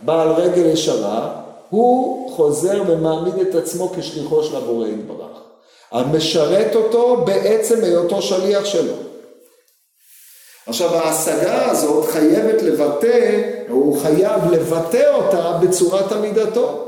[0.00, 5.40] בעל רגל ישרה, הוא חוזר ומעמיד את עצמו כשליחו של הבורא יתברך.
[5.92, 8.94] המשרת אותו בעצם היותו שליח שלו.
[10.66, 16.82] עכשיו ההשגה הזאת חייבת לבטא, הוא חייב לבטא אותה בצורת עמידתו.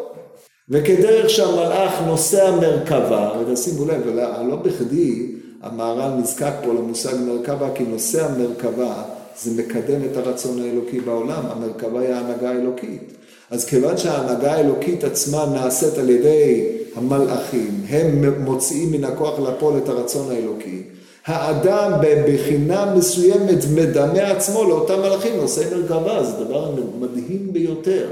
[0.70, 4.06] וכדרך שהמלאך נושא המרכבה, ותשימו לב,
[4.48, 9.02] לא בכדי המהר"ל נזקק פה למושג מרכבה, כי נושא המרכבה
[9.42, 13.17] זה מקדם את הרצון האלוקי בעולם, המרכבה היא ההנהגה האלוקית.
[13.50, 19.88] אז כיוון שההנהגה האלוקית עצמה נעשית על ידי המלאכים, הם מוציאים מן הכוח לפועל את
[19.88, 20.82] הרצון האלוקי,
[21.26, 28.08] האדם בבחינה מסוימת מדמה עצמו לאותם מלאכים, נושא מרכבה, זה דבר מדהים ביותר.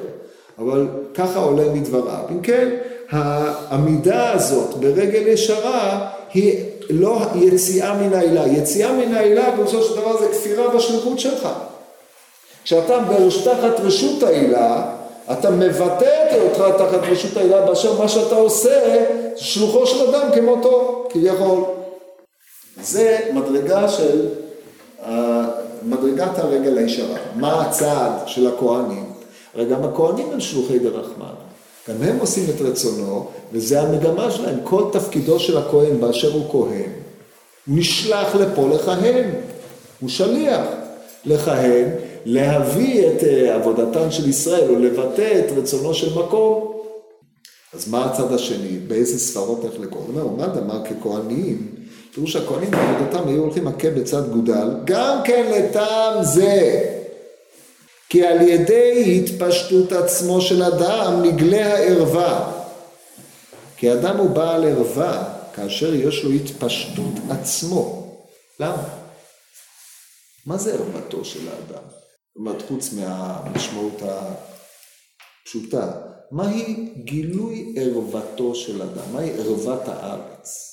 [0.58, 2.22] אבל ככה עולה מדבריו.
[2.30, 2.68] אם כן,
[3.10, 8.46] העמידה הזאת ברגל ישרה היא לא יציאה מן העילה.
[8.48, 11.48] יציאה מן העילה בסופו של דבר זה כפירה בשליחות שלך.
[12.64, 12.98] כשאתה
[13.44, 14.95] תחת רשות העילה,
[15.32, 19.04] אתה מבטא את היותך תחת רשות העילה באשר מה שאתה עושה,
[19.36, 21.64] שלוחו של אדם כמותו, כביכול.
[22.82, 24.28] זה מדרגה של,
[25.82, 27.16] מדרגת הרגל הישרה.
[27.34, 29.12] מה הצעד של הכהנים?
[29.54, 31.34] הרי גם הכהנים הם שלוחי דרחמן.
[31.88, 34.58] גם הם עושים את רצונו, וזה המגמה שלהם.
[34.64, 36.90] כל תפקידו של הכהן באשר הוא כהן,
[37.66, 39.30] הוא נשלח לפה לכהן.
[40.00, 40.66] הוא שליח
[41.24, 41.88] לכהן,
[42.28, 46.72] להביא את אה, עבודתן של ישראל, או לבטא את רצונו של מקום.
[47.74, 48.78] אז מה הצד השני?
[48.78, 50.02] באיזה ספרות איך לקרוא?
[50.02, 51.74] הוא אומר, מה דמר ככהנים?
[52.14, 56.84] תראו שהכהנים בעבודתם היו הולכים מכה בצד גודל, גם כן לטעם זה.
[58.08, 62.52] כי על ידי התפשטות עצמו של אדם נגלה הערווה.
[63.76, 68.12] כי אדם הוא בעל ערווה כאשר יש לו התפשטות עצמו.
[68.60, 68.82] למה?
[70.46, 71.95] מה זה ערוותו של האדם?
[72.38, 75.92] אומרת, חוץ מהמשמעות הפשוטה,
[76.30, 79.12] מהי גילוי ערוותו של אדם?
[79.12, 80.72] מהי ערוות הארץ?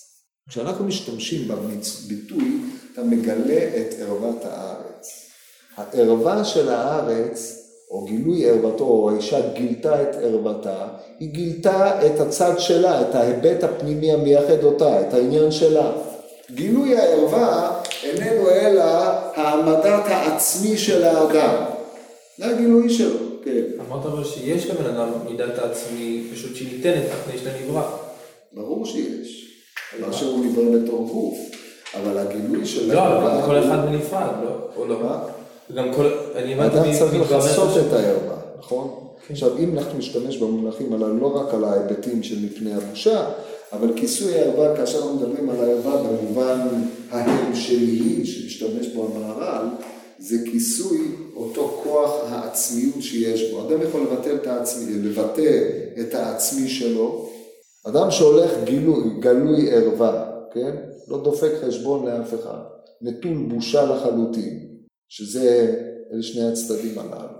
[0.49, 2.61] כשאנחנו משתמשים בביטוי,
[2.93, 5.29] אתה מגלה את ערוות הארץ.
[5.77, 7.59] הערווה של הארץ,
[7.91, 10.87] או גילוי ערוותו, או האישה גילתה את ערוותה,
[11.19, 15.91] היא גילתה את הצד שלה, את ההיבט הפנימי המייחד אותה, את העניין שלה.
[16.51, 18.83] גילוי הערווה איננו אלא
[19.35, 21.63] העמדת העצמי של האדם.
[22.37, 23.61] זה הגילוי שלו, כן.
[23.79, 27.83] אמרת אבל שיש לבן אדם מידת העצמי, פשוט שהיא ניתנת לפני שאתה נברא.
[28.53, 29.47] ברור שיש.
[29.99, 31.37] מה שהוא נברא בתור גוף.
[32.01, 32.93] אבל הגילוי של...
[32.93, 34.67] לא, אבל כל אחד בנפרד, לא?
[34.75, 34.99] או לא?
[34.99, 35.23] מה?
[35.75, 36.11] גם כל...
[36.35, 36.77] אני הבנתי...
[36.77, 38.89] אדם צריך לחשוף את הערווה, נכון?
[39.27, 39.33] כן.
[39.33, 43.25] עכשיו, אם אנחנו נשתמש במונחים הללו לא רק על ההיבטים של מפני הבושה,
[43.73, 46.59] אבל כיסוי הערווה, כאשר אנחנו מדברים על הערווה במובן
[47.11, 49.65] ההמשלי שמשתמש בו המהר"ל,
[50.19, 50.99] זה כיסוי
[51.35, 53.67] אותו כוח העצמיות שיש בו.
[53.67, 57.29] אדם יכול לבטא את העצמי, לבטא את העצמי שלו.
[57.87, 60.75] אדם שהולך גילוי, גלוי ערווה, כן?
[61.07, 62.59] לא דופק חשבון לאף אחד,
[63.01, 64.73] נטול בושה לחלוטין.
[65.09, 65.75] שזה,
[66.13, 67.32] אלה שני הצדדים הללו.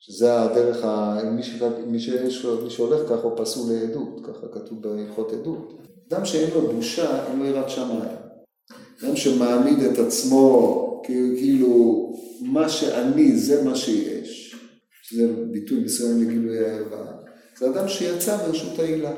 [0.00, 1.18] שזה הדרך, ה...
[1.24, 1.62] מי, ש...
[1.86, 5.78] מי, שיש, מי שהולך ככה הוא פסול לעדות, ככה כתוב בהלכות עדות.
[6.08, 8.16] אדם שאין לו בושה, אין לו יראת שמיים.
[9.04, 12.06] אדם שמעמיד את עצמו כאילו
[12.40, 14.56] מה שאני זה מה שיש,
[15.02, 17.06] שזה ביטוי מסוים לגילוי הערווה,
[17.58, 19.12] זה אדם שיצא מרשות העילה.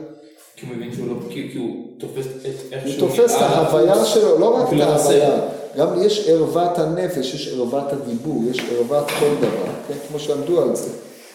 [0.56, 3.08] כי הוא מבין שהוא לא, כי הוא תופס את איך שהוא...
[3.08, 5.51] הוא תופס את ההוויה שלו, לא רק את ההוויה.
[5.76, 9.94] גם יש ערוות הנפש, יש ערוות הדיבור, יש ערוות כל דבר, כן?
[10.08, 10.90] כמו שעמדו על זה.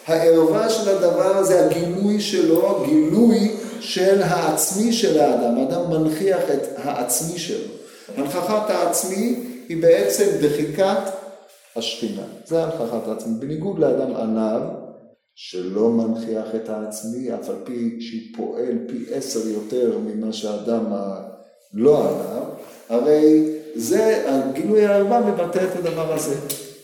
[0.06, 5.58] הערווה של הדבר הזה, הגילוי שלו, גילוי של העצמי של האדם.
[5.58, 7.72] האדם מנכיח את העצמי שלו.
[8.16, 10.98] הנכחת העצמי היא בעצם דחיקת
[11.76, 12.22] השכינה.
[12.46, 13.34] זה הנכחת העצמי.
[13.38, 14.60] בניגוד לאדם עניו,
[15.34, 21.98] שלא מנכיח את העצמי, אף על פי שהוא פועל פי עשר יותר ממה שהאדם הלא
[21.98, 22.42] עניו,
[22.88, 26.34] הרי זה, הגילוי הערווה מבטא את הדבר הזה.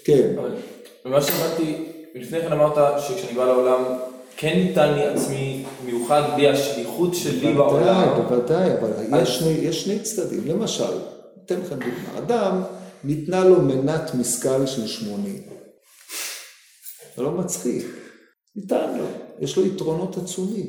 [0.04, 0.34] כן.
[1.04, 3.84] ומה שהבנתי, לפני כן אמרת שכשאני בא לעולם,
[4.36, 8.08] כן ניתן לי עצמי מיוחד בלי השליחות שלי בעולם.
[8.16, 10.42] בוודאי, בוודאי, אבל יש שני, יש שני צדדים.
[10.46, 10.98] למשל,
[11.44, 12.18] אתן לכם דוגמא.
[12.18, 12.62] אדם,
[13.04, 15.42] ניתנה לו מנת משכל של 80.
[17.16, 17.86] זה לא מצחיק.
[18.56, 19.04] ניתן לו.
[19.40, 20.66] יש לו יתרונות עצומים.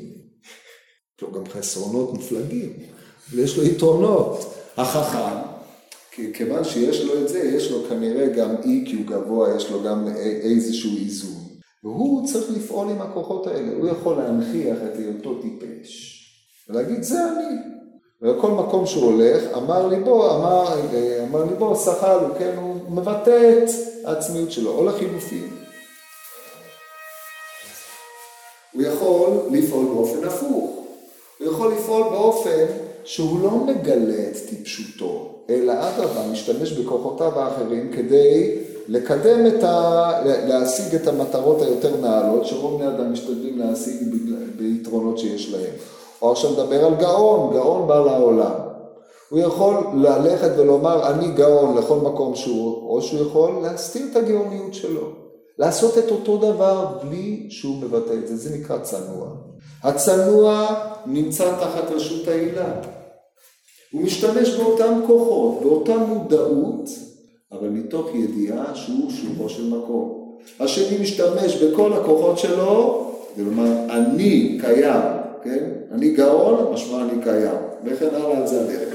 [1.16, 2.72] יש לו גם חסרונות מופלגים,
[3.30, 4.54] אבל יש לו יתרונות.
[4.76, 5.55] החכם,
[6.34, 10.08] כיוון שיש לו את זה, יש לו כנראה גם הוא גבוה, יש לו גם
[10.42, 11.42] איזשהו איזון.
[11.84, 16.22] והוא צריך לפעול עם הכוחות האלה, הוא יכול להנכיח את היותו טיפש.
[16.68, 17.56] ולהגיד, זה אני.
[18.22, 20.64] ולכל מקום שהוא הולך, אמר ליבו, אמר,
[21.28, 23.70] אמר ליבו, שחל, הוא כן, הוא מבטא את
[24.04, 25.48] העצמיות שלו, או לחילופין.
[28.72, 30.86] הוא יכול לפעול באופן הפוך.
[31.38, 32.66] הוא יכול לפעול באופן
[33.04, 40.10] שהוא לא מגלה את טיפשותו, אלא אדרבה, משתמש בכוחותיו האחרים כדי לקדם את ה...
[40.24, 43.96] להשיג את המטרות היותר נעלות, שרוב בני אדם משתדלים להשיג
[44.56, 45.72] ביתרונות שיש להם.
[46.22, 48.52] או עכשיו נדבר על גאון, גאון בא לעולם.
[49.30, 54.74] הוא יכול ללכת ולומר אני גאון לכל מקום שהוא, או שהוא יכול להסתיר את הגאוניות
[54.74, 55.08] שלו.
[55.58, 59.28] לעשות את אותו דבר בלי שהוא מבטא את זה, זה נקרא צנוע.
[59.82, 60.66] הצנוע
[61.06, 62.72] נמצא תחת רשות העילה.
[63.96, 66.90] הוא משתמש באותם כוחות, באותה מודעות,
[67.52, 70.36] אבל מתוך ידיעה שהוא שובו של מקום.
[70.60, 75.02] השני משתמש בכל הכוחות שלו, כלומר אני קיים,
[75.44, 75.64] כן?
[75.92, 78.94] אני גאון, משמע אני קיים, וכן הלאה על זה הדרך.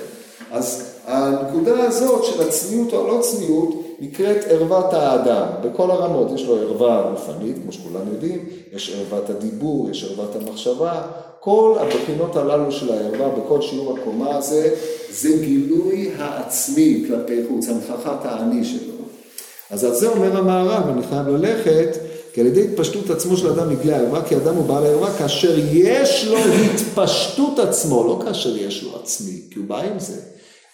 [0.51, 6.57] אז הנקודה הזאת של הצניעות או לא צניעות נקראת ערוות האדם, בכל הרמות, יש לו
[6.57, 11.01] ערווה גופנית, כמו שכולם יודעים, יש ערוות הדיבור, יש ערוות המחשבה,
[11.39, 14.75] כל הבחינות הללו של הערווה בכל שיעור הקומה הזה,
[15.11, 18.93] זה גילוי העצמי כלפי חוץ, הנכחת האני שלו.
[19.69, 21.97] אז על זה אומר המערב, אני חייב ללכת,
[22.33, 25.59] כי על ידי התפשטות עצמו של אדם יגלה הערווה, כי אדם הוא בעל הערווה כאשר
[25.71, 30.17] יש לו התפשטות עצמו, לא כאשר יש לו עצמי, כי הוא בא עם זה.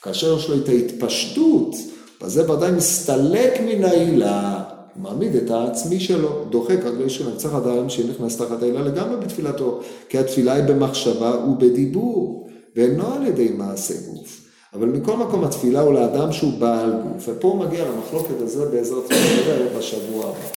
[0.01, 1.75] כאשר יש לו את ההתפשטות,
[2.21, 4.63] בזה ודאי מסתלק מן העילה,
[4.95, 10.17] מעמיד את העצמי שלו, דוחק רגלי שלו, צריך אדם שנכנס תחת העילה לגמרי בתפילתו, כי
[10.17, 14.41] התפילה היא במחשבה ובדיבור, ואינו על ידי מעשה גוף.
[14.73, 19.77] אבל מכל מקום התפילה הוא לאדם שהוא בעל גוף, ופה מגיע למחלוקת הזה בעזרת השם
[19.77, 20.47] בשבוע הבא.